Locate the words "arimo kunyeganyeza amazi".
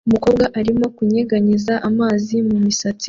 0.59-2.35